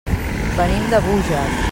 Venim 0.61 0.89
de 0.95 0.99
Búger. 1.05 1.45